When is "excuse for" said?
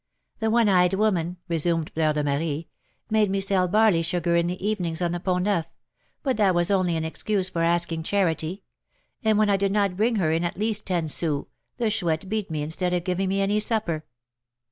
7.05-7.61